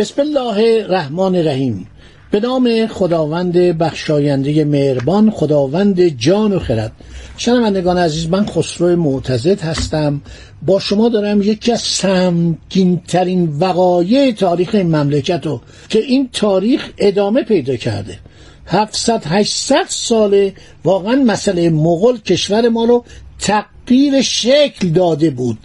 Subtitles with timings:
[0.00, 1.86] بسم الله الرحمن الرحیم.
[2.30, 6.92] به نام خداوند بخشاینده مهربان خداوند جان و خرد.
[7.36, 10.20] شنوندگان عزیز من خسرو معتزد هستم.
[10.66, 17.42] با شما دارم یکی از سمگینترین وقایع تاریخ این مملکت رو که این تاریخ ادامه
[17.42, 18.18] پیدا کرده.
[18.66, 20.52] 700 800 ساله
[20.84, 23.04] واقعا مسئله مغول کشور ما رو
[23.38, 25.58] تغییر شکل داده بود.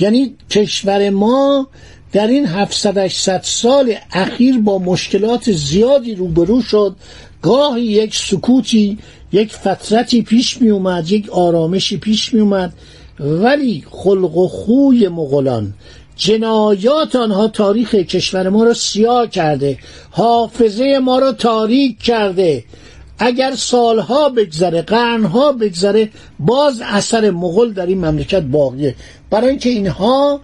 [0.00, 1.68] یعنی کشور ما
[2.16, 6.96] در این 700 800 سال اخیر با مشکلات زیادی روبرو شد.
[7.42, 8.98] گاهی یک سکوتی
[9.32, 12.72] یک فترتی پیش می اومد یک آرامشی پیش می اومد.
[13.20, 15.74] ولی خلق و خوی مغولان
[16.16, 19.78] جنایات آنها تاریخ کشور ما را سیاه کرده
[20.10, 22.64] حافظه ما را تاریک کرده.
[23.18, 28.94] اگر سالها بگذره قرنها بگذره باز اثر مغول در این مملکت باقیه.
[29.30, 30.40] برای اینکه اینها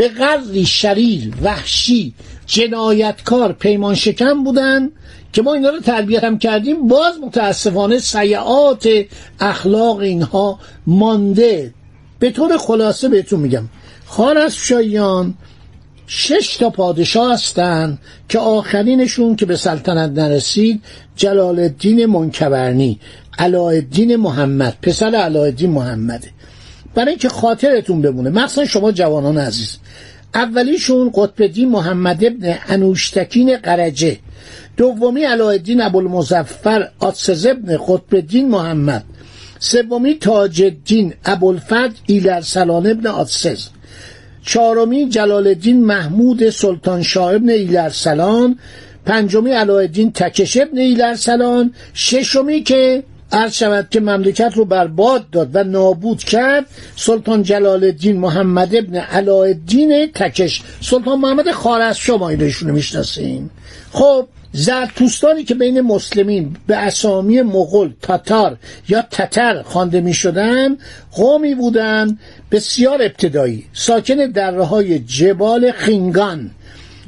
[0.00, 2.14] به قدری شریر وحشی
[2.46, 4.90] جنایتکار پیمان شکم بودن
[5.32, 6.88] که ما اینا رو تربیت هم کردیم.
[6.88, 8.88] باز متاسفانه سیعات
[9.40, 11.74] اخلاق اینها مانده.
[12.18, 13.64] به طور خلاصه بهتون میگم.
[14.06, 15.34] خارس شایان
[16.06, 20.82] شش تا پادشاه هستند که آخرینشون که به سلطنت نرسید
[21.16, 23.00] جلال الدین منکبرنی
[23.38, 26.30] علایالدین محمد پسر علایالدین محمده.
[26.94, 28.30] برای اینکه خاطرتون بمونه.
[28.30, 29.78] مخصوصا شما جوانان عزیز.
[30.34, 34.18] اولیشون قطب الدین محمد ابن انوشتکین قرجه.
[34.76, 39.04] دومی علایالدین ابوالمظفر آتسز ابن قطب الدین محمد.
[39.58, 43.68] سومی تاج الدین ابوالفضل ایلرسلان ابن آتسز.
[44.46, 48.58] چهارمی جلال الدین محمود سلطان شاه ابن ایلرسلان.
[49.06, 51.74] پنجمی علایالدین تکش ابن ایلرسلان.
[51.94, 56.66] ششمی که عرض شود که مملکت رو برباد داد و نابود کرد.
[56.96, 60.62] سلطان جلال الدین محمد ابن علایالدین تکش.
[60.80, 63.50] سلطان محمد خارز شما ایشونو می‌شناسین
[63.92, 68.56] خب زرتوستانی که بین مسلمین به اسامی مغول تاتار
[68.88, 70.76] یا تتر خوانده می شدن
[71.12, 72.18] قومی بودند
[72.50, 73.64] بسیار ابتدایی.
[73.72, 76.50] ساکن دره های جبال خینگان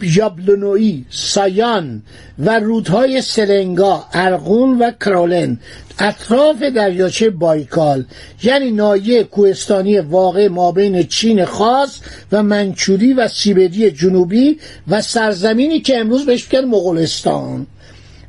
[0.02, 2.02] یابلونوی سایان
[2.38, 5.59] و رودهای سرنگا ارغون و کرولن
[5.98, 8.04] اطراف دریاچه بایکال
[8.43, 11.98] یعنی نایه کوهستانی واقع مابین چین خاص
[12.32, 17.66] و منچوری و سیبری جنوبی و سرزمینی که امروز بهش میگن مغولستان.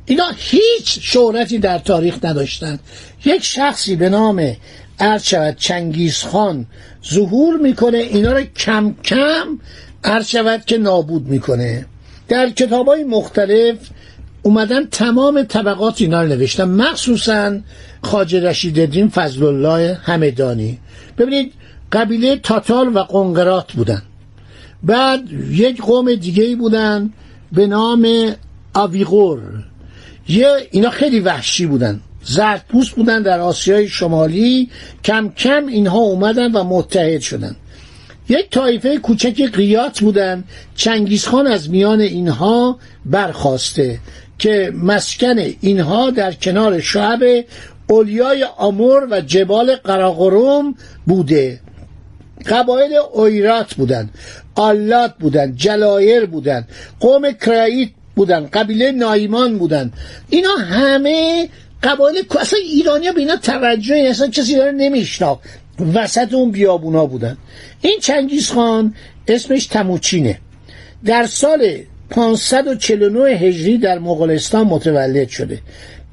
[0.06, 2.80] اینا هیچ شهرتی در تاریخ نداشتند.
[3.24, 4.56] یک شخصی به نام
[5.00, 6.66] عرض چنگیز خان
[7.14, 9.58] ظهور می‌کنه اینا رو کم کم
[10.04, 10.36] عرض
[10.66, 11.86] که نابود می‌کنه.
[12.28, 13.76] در کتاب های مختلف
[14.42, 16.64] اومدن تمام طبقات اینا رو نوشتن.
[16.64, 17.60] مخصوصا
[18.02, 20.78] خاج رشید الدین فضل الله همدانی.
[21.18, 21.52] ببینید
[21.92, 24.02] قبیله تاتال و قنقرات بودن.
[24.82, 27.12] بعد یک قوم دیگه بودن
[27.52, 28.34] به نام
[28.74, 29.40] آویغور.
[30.28, 32.00] یه اینا خیلی وحشی بودن.
[32.24, 34.70] زردپوست بودن در آسیای شمالی.
[35.04, 37.56] کم کم اینها اومدن و متحد شدن.
[38.28, 40.44] یک طایفه کوچک قیات بودن
[40.76, 43.98] چنگیزخان از میان اینها برخواسته
[44.38, 47.44] که مسکن اینها در کنار شعب
[47.86, 50.74] اولیای آمور و جبال قراقروم
[51.06, 51.60] بوده.
[52.46, 54.10] قبایل اویرات بودن
[54.54, 56.66] آلات بودن جلایر بودن
[57.00, 59.92] قوم کراییت بودن قبیله نایمان بودن
[60.30, 61.48] اینا همه
[61.82, 65.40] قبایل اصلا ایرانی به اینا توجه اصلا کسی داره نمیشناخت.
[65.94, 67.36] وسط اون بیابونا بودن.
[67.80, 68.94] این چنگیز خان
[69.28, 70.38] اسمش تموچینه.
[71.04, 71.78] در سال
[72.10, 75.60] 549 هجری در مغولستان متولد شده.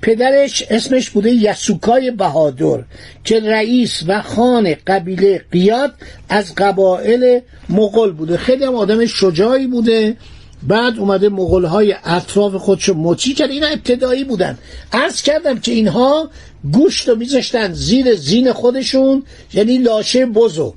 [0.02, 2.84] پدرش اسمش بوده یسوکای بهادر
[3.24, 5.94] که رئیس و خان قبیله قیاد
[6.30, 8.38] از قبایل مغول بوده.
[8.38, 10.16] خیلی هم آدم شجاعی بوده.
[10.68, 13.50] بعد اومده مغول های اطراف خودشو مچی کرد.
[13.50, 14.58] اینا ابتدایی بودن.
[14.94, 16.30] عرض کردم که اینها
[16.74, 19.24] گوشت رو میذاشتن زیر زین خودشون
[19.54, 20.74] یعنی لاشه بزو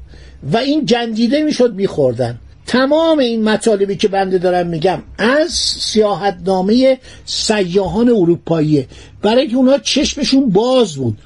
[0.53, 2.39] و این جندیده می‌شد میخوردن.
[2.67, 8.87] تمام این مطالبی که بنده دارم میگم از سیاحتنامه سیاهان اروپاییه.
[9.23, 11.19] برای که اونها چشمشون باز بود.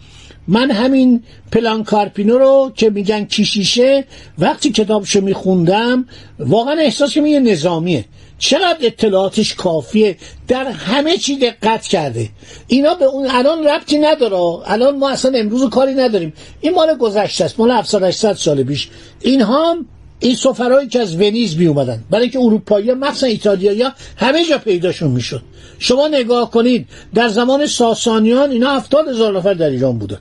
[0.49, 1.23] من همین
[1.53, 4.05] پلان کارپینو رو که میگن کیشیشه
[4.39, 6.05] وقتی کتابشو میخوندم
[6.39, 8.05] واقعا احساس که یه نظامیه.
[8.39, 10.17] چقدر اطلاعاتش کافیه؟
[10.49, 12.29] در همه چی دقت کرده.
[12.67, 14.71] اینا به اون الان ربطی نداره.
[14.73, 16.33] الان ما اصلا امروز کاری نداریم.
[16.61, 17.61] این مال گذشته است.
[17.61, 18.89] مال 700 سال پیش.
[19.21, 19.77] اینها
[20.21, 22.05] این سفرهایی که از ونیز می اومدن.
[22.11, 23.85] برای اینکه اروپایی مخصوصا ایتالیایی
[24.17, 25.43] همه جا پیداشون می‌شد
[25.79, 30.19] شما نگاه کنید در زمان ساسانیان اینا هفتاد هزار نفر در ایران بودن.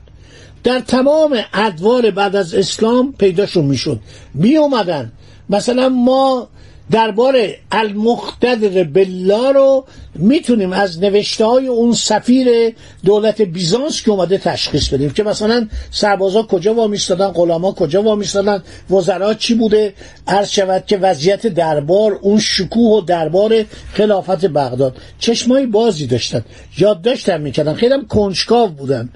[0.64, 4.00] در تمام ادوار بعد از اسلام پیداشون می‌شد
[4.34, 5.12] می اومدن.
[5.50, 6.48] مثلا ما
[6.92, 7.36] دربار
[7.72, 9.86] المقتدر بالله رو
[10.16, 12.76] می‌تونیم از نوشته های اون سفیر
[13.06, 19.34] دولت بیزانس که اومده تشخیص بدیم که مثلا سربازا کجا وامیستادن غلاما کجا وامیستادن وزرا
[19.34, 19.94] چی بوده.
[20.28, 24.98] عرض شود که وضعیت دربار اون شکوه و دربار خلافت بغداد.
[25.20, 26.46] چشمای بازی داشتن
[26.78, 27.74] یادداشتم می‌کردن.
[27.74, 29.10] خیلی هم کنجکاو بودن.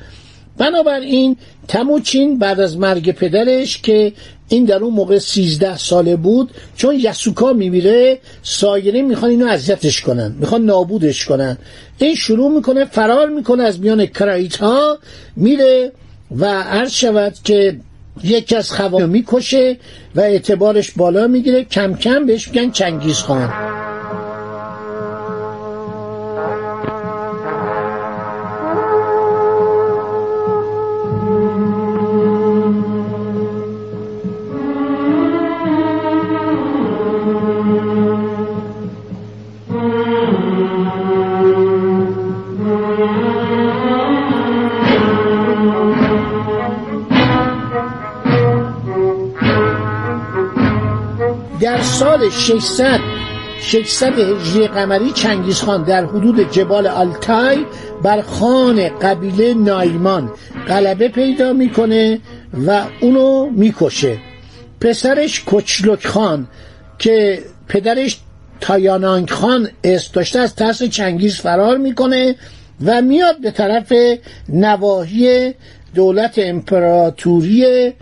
[0.61, 1.37] بنابراین
[1.67, 4.13] تموچین بعد از مرگ پدرش که
[4.49, 10.35] این در اون موقع سیزده ساله بود چون یسوکا میمیره سایرین می‌خوان اینو اذیتش کنن
[10.39, 11.57] می‌خوان نابودش کنن.
[11.97, 14.97] این شروع می‌کنه فرار می‌کنه از میان کرایت ها
[15.35, 15.91] میره
[16.37, 17.79] و عرض شود که
[18.23, 19.77] یکی از خواه می‌کشه
[20.15, 23.70] و اعتبارش بالا می‌گیره کم کم بهش میگن چنگیز خان
[51.61, 52.99] در سال 600
[53.61, 57.65] 600 هجری قمری چنگیزخان در حدود جبال آلتای
[58.03, 60.31] بر خان قبیله نایمان
[60.67, 62.19] غلبه پیدا می‌کنه
[62.67, 64.17] و اونو می‌کشه.
[64.81, 66.47] پسرش کچلک خان
[66.99, 68.19] که پدرش
[68.61, 72.35] تایانانگ خان است داشته از ترس چنگیز فرار می‌کنه
[72.85, 73.93] و میاد به طرف
[74.49, 75.53] نواحی
[75.95, 77.93] دولت امپراتوری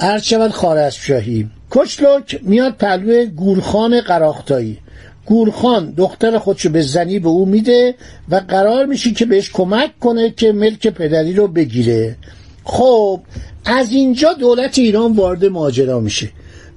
[0.00, 1.50] عرض شود خارزمشاهی.
[1.70, 4.78] کچلوک میاد پلوی گورخان قراختایی
[5.26, 7.94] گورخان دختر خودشو به زنی به او میده
[8.28, 12.16] و قرار میشه که بهش کمک کنه که ملک پدری رو بگیره.
[12.64, 13.20] خب
[13.64, 16.30] از اینجا دولت ایران وارد ماجرا میشه.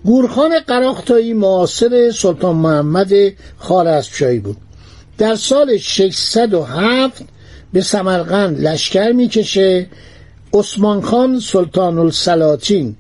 [0.06, 3.12] گورخان قراختایی معاصر سلطان محمد
[3.57, 4.57] خوارزمشاهی بود.
[5.18, 7.24] در سال 607
[7.74, 9.88] به سمرقند لشکر می‌کشه.
[10.53, 12.95] عثمان خان سلطان السلاطین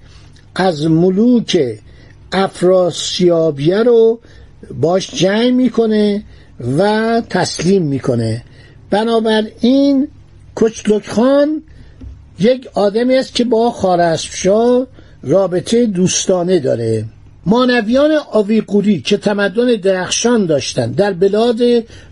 [0.55, 1.79] از ملوک
[2.31, 4.19] افراسیابیه رو
[4.81, 6.23] باش جنگ می‌کنه
[6.77, 8.43] و تسلیم می‌کنه.
[8.89, 10.07] بنابراین
[10.55, 11.63] کچلک خان
[12.39, 14.87] یک آدمی است که با خارسبشاه
[15.23, 17.05] رابطه دوستانه داره.
[17.45, 21.59] مانویان آویقوری که تمدن درخشان داشتند در بلاد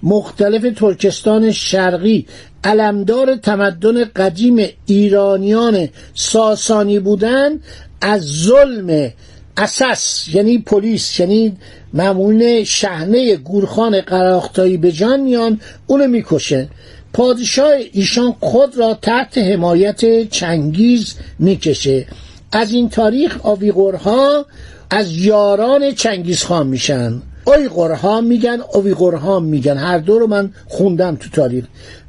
[0.03, 2.25] مختلف ترکستان شرقی
[2.63, 7.63] علمدار تمدن قدیم ایرانیان ساسانی بودند
[8.01, 9.11] از ظلم
[9.57, 11.57] اساس یعنی پلیس یعنی
[11.93, 16.67] معمول شهنه گورخان قراختایی به جان میان اونو می‌کشن.
[17.13, 22.07] پادشاه ایشان خود را تحت حمایت چنگیز می‌کشه.
[22.51, 24.45] از این تاریخ آویغورها
[24.89, 27.21] از یاران چنگیز خان میشن.
[27.45, 29.77] اویغورها میگن اویغورها میگن.
[29.77, 31.65] هر دو رو من خوندم تو تاریخ.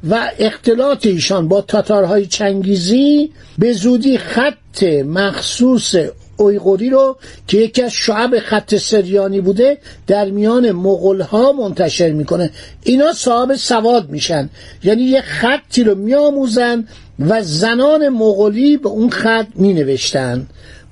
[0.09, 5.95] و اختلاط ایشان با تاتارهای چنگیزی به زودی خط مخصوص
[6.37, 7.17] اویغوری رو
[7.47, 12.49] که یکی از شعب خط سریانی بوده در میان مغول ها منتشر می‌کنه.
[12.83, 14.49] اینا صاحب سواد میشن.
[14.83, 16.87] یعنی یه خطی رو میآموزن
[17.19, 20.47] و زنان مغولی به اون خط می نوشتن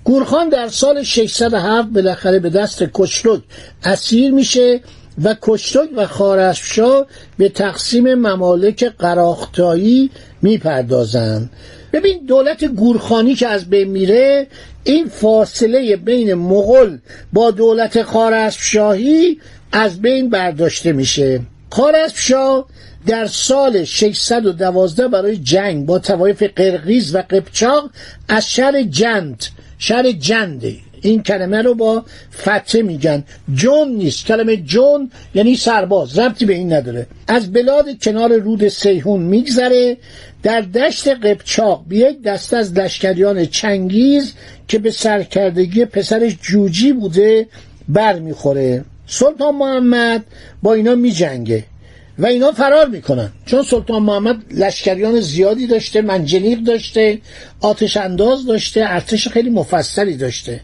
[0.08, 3.42] گورخان در سال 607 بالاخره به دست کشلک
[3.84, 4.82] اسیر میشه
[5.24, 7.06] و کشتک و خارششا
[7.38, 10.12] به تقسیم ممالک قراختایی
[10.42, 11.50] می‌پردازند.
[11.94, 14.48] ببین دولت گورخانی که از بین میره
[14.84, 16.98] این فاصله بین مغل
[17.34, 19.40] با دولت خارزمشاهی
[19.72, 21.42] از بین برداشته میشه.
[21.70, 22.66] خارزمشاه
[23.08, 27.90] در سال 612 برای جنگ با توایف قرقیز و قبچاق
[28.28, 29.44] از شهر جند
[29.78, 32.06] شهر جنده این کلمه رو با
[32.42, 33.24] فتحه میگن.
[33.54, 34.26] جون نیست.
[34.26, 36.20] کلمه جون یعنی سرباز.
[36.20, 37.08] ربطی به این نداره.
[37.28, 39.98] از بلاد کنار رود سیهون میگذره.
[40.44, 41.86] در دشت قبچاق.
[41.88, 44.34] به یک دست از لشکریان چنگیز
[44.68, 47.48] که به سرکردگی پسرش جوجی بوده
[47.90, 50.26] بر می‌خوره سلطان محمد
[50.64, 51.64] با اینا میجنگه.
[52.20, 53.32] و اینا فرار می‌کنن.
[53.46, 57.20] چون سلطان محمد لشکریان زیادی داشته منجنیق داشته
[57.62, 60.62] آتش انداز داشته ارتش خیلی مفصلی داشته.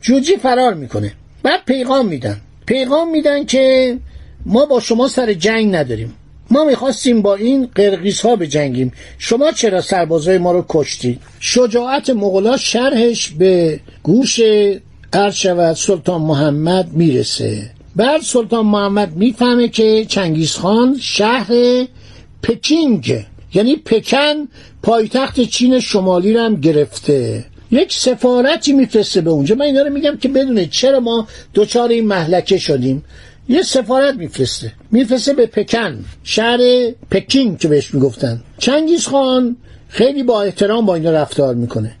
[0.00, 1.12] جوجی فرار می‌کنه.
[1.42, 2.40] بعد پیغام میدن.
[2.66, 3.96] پیغام میدن که
[4.46, 6.14] ما با شما سر جنگ نداریم.
[6.50, 8.92] ما می‌خواستیم با این قرقیز ها بجنگیم.
[9.18, 14.40] شما چرا سربازای ما رو کشتید شجاعت مغلا شرحش به گوش
[15.12, 17.70] عرض شود سلطان محمد می‌رسه.
[17.96, 21.52] بعد سلطان محمد می‌فهمه که چنگیزخان شهر
[22.42, 23.24] پکینگ
[23.54, 24.48] یعنی پکن
[24.82, 27.44] پایتخت چین شمالی رو هم گرفته.
[27.70, 29.54] یک سفارتی میفرسته به اونجا.
[29.54, 33.04] من اینا رو میگم که بدونه چرا ما دوچار این محلکه شدیم.
[33.48, 34.72] یه سفارت میفرسته.
[34.92, 36.58] میفرسته به پکن شهر
[37.10, 38.42] پکینگ که بهش می‌گفتن.
[38.58, 39.56] چنگیز خان
[39.88, 41.92] خیلی با احترام با اینا رفتار می‌کنه.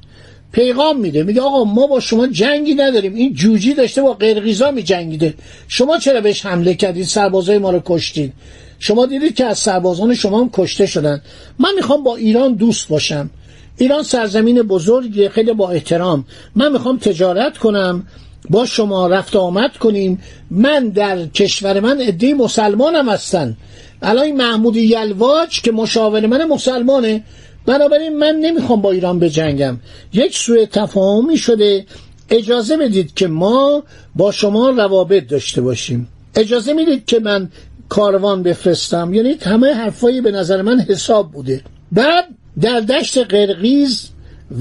[0.52, 1.22] پیغام میده.
[1.22, 3.14] میگه آقا ما با شما جنگی نداریم.
[3.14, 5.34] این جوجی داشته با قرقیزا میجنگیده.
[5.68, 8.32] شما چرا بهش حمله کردید سربازای ما رو کشتید
[8.78, 11.22] شما دیدید که از سربازان شما هم کشته شدن.
[11.58, 13.30] من می‌خوام با ایران دوست باشم.
[13.78, 16.24] ایران سرزمین بزرگیه خیلی با احترام.
[16.54, 18.06] من می‌خوام تجارت کنم
[18.50, 20.22] با شما رفت آمد کنیم.
[20.50, 23.56] من در کشور من عده مسلمانم هستن.
[24.02, 27.24] الان محمود یلواج که مشاور من مسلمانه
[27.66, 29.76] بنابراین من نمی‌خوام با ایران بجنگم.
[30.12, 31.86] یک سوء تفاهمی شده.
[32.30, 33.82] اجازه بدید که ما
[34.14, 36.08] با شما روابط داشته باشیم.
[36.34, 37.50] اجازه می‌دید که من
[37.88, 39.14] کاروان بفرستم.
[39.14, 41.60] یعنی همه حرفایی به نظر من حساب بوده.
[41.92, 42.24] بعد
[42.60, 44.08] در دشت قرقیز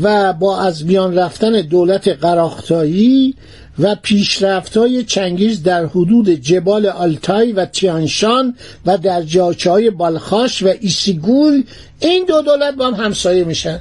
[0.03, 3.35] و با از میان رفتن دولت قراختایی
[3.79, 8.55] و پیشرفت های چنگیز در حدود جبال آلتای و تیانشان
[8.85, 11.63] و در دریاچه بالخاش و ایسیگول
[11.99, 13.79] این دو دولت با هم همسایه میشن.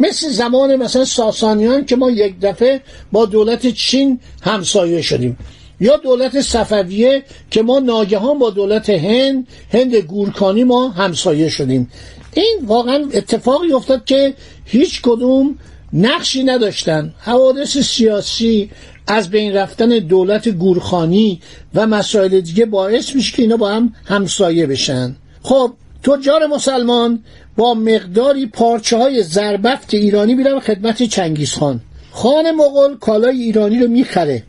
[0.00, 2.80] مثل زمان مثلا ساسانیان که ما یک دفعه
[3.12, 5.38] با دولت چین همسایه شدیم.
[5.80, 11.90] یا دولت صفویه که ما ناگهان با دولت هند هند گورکانی ما همسایه شدیم.
[12.34, 14.34] این واقعا اتفاقی افتاد که
[14.64, 15.58] هیچ کدوم
[15.92, 17.14] نقشی نداشتن.
[17.18, 18.70] حوادث سیاسی
[19.06, 21.40] از بین رفتن دولت گورخانی
[21.74, 25.16] و مسائل دیگه باعث میشه که اینا با هم همسایه بشن.
[25.42, 27.22] خب تجار مسلمان
[27.56, 31.80] با مقداری پارچه های زربفت ایرانی میرن خدمت چنگیز خان.
[32.10, 34.42] خان مغول کالای ایرانی رو می‌خره.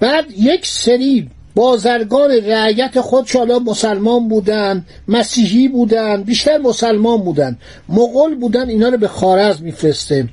[0.00, 7.58] بعد یک سری بازرگان رعیت خود حالا مسلمان بودن مسیحی بودن بیشتر مسلمان بودن.
[7.88, 10.28] مغول بودن اینا رو به خارز میفرسته.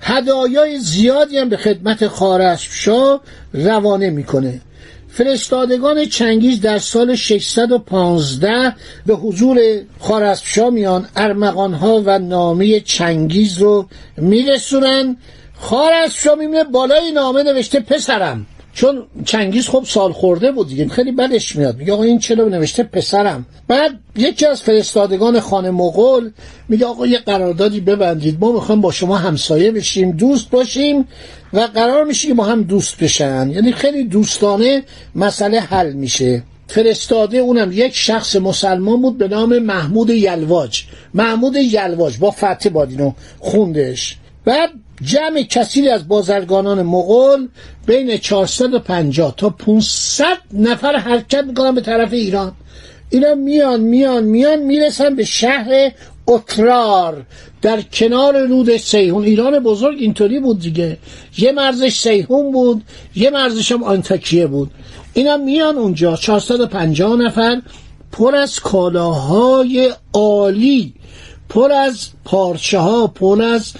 [0.00, 3.20] هدایای زیادی هم به خدمت خارزمشاه
[3.52, 4.60] روانه می‌کنه.
[5.08, 8.74] فرستادگان چنگیز در سال 615
[9.06, 9.58] به حضور
[10.00, 15.16] خارزمشاه میان ارمغانها و نامه چنگیز رو میرسونن.
[15.60, 18.46] خارزمشاه می‌بینه بالای نامه نوشته پسرم.
[18.76, 21.76] چون چنگیز خب سال خورده بود دیگه خیلی بدش میاد.
[21.76, 23.46] میگه آقا این چرا نوشته؟ پسرم.
[23.68, 26.30] بعد یکی از فرستادگان خانه مغول
[26.68, 31.08] میگه آقا یه قراردادی ببندید ما می‌خوایم با شما همسایه بشیم دوست باشیم
[31.52, 33.50] و قرار میشه ما هم دوست بشن.
[33.50, 34.82] یعنی خیلی دوستانه
[35.14, 36.42] مسئله حل میشه.
[36.68, 40.82] فرستاده اونم یک شخص مسلمان بود به نام محمود یلواج.
[41.14, 44.16] محمود یلواج با فتح بادینو خوندش.
[44.46, 44.70] بعد
[45.02, 47.48] جمع کثیری از بازرگانان مغول
[47.86, 52.52] بین 450 تا 500 نفر حرکت می‌کنن به طرف ایران.
[53.10, 55.90] اینا میان میان میان می‌رسن به شهر
[56.26, 57.26] اترار
[57.62, 60.98] در کنار رود سیهون ایران بزرگ اینطوری بود دیگه.
[61.38, 62.82] یه مرزش سیهون بود
[63.14, 64.70] یه مرزش هم آنتاکیه بود.
[65.14, 66.16] اینا میان اونجا.
[66.16, 67.62] 450 نفر
[68.12, 70.94] پر از کالاهای عالی
[71.48, 73.72] پر از پارچه ها پر از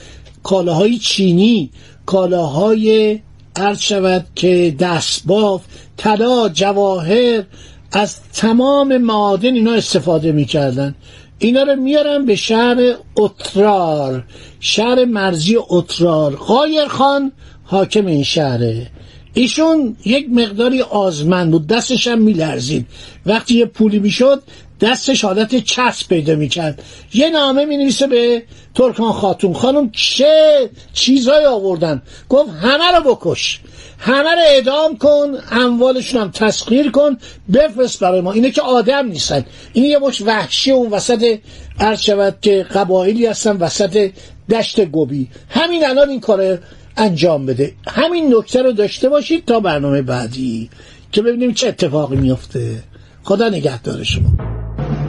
[0.47, 1.71] کالاهای چینی
[2.07, 3.19] کالاهای
[3.57, 5.63] عرض شود که دستباف
[5.97, 7.45] طلا جواهر
[7.93, 10.95] از تمام معادن اینا استفاده می‌کردن.
[11.39, 14.25] اینا رو میارن به شهر اترار
[14.61, 16.37] شهر مرزی اترار.
[16.37, 17.33] قایر خان
[17.65, 18.87] حاکم این شهره.
[19.35, 21.67] ایشون یک مقداری آزمند بود.
[21.67, 22.87] دستش هم میلرزید.
[23.27, 24.43] وقتی یه پولی می‌شد
[24.81, 26.83] دستش حالت چسب پیدا می‌کرد.
[27.15, 28.43] یه نامه می به
[28.75, 29.55] ترکان خاتون.
[29.55, 33.61] خانم چه چیزهایی آوردن؟ گفت همه رو بکش.
[33.99, 37.17] همه رو اعدام کن اموالشون هم تسخیر کن
[37.55, 38.33] بفرست برای ما.
[38.33, 39.45] اینه که آدم نیستن.
[39.73, 41.39] این یه مش وحشی اون وسط
[41.81, 44.11] عرض شود که قبایلی هستن وسط
[44.51, 45.29] دشت گوبی.
[45.49, 46.59] همین الان این کار
[46.97, 47.73] انجام بده.
[47.89, 50.71] همین نکته رو داشته باشید تا برنامه بعدی.
[51.13, 52.83] که ببینیم چه اتفاقی میفته
[53.25, 54.56] خدا نگهدار شما.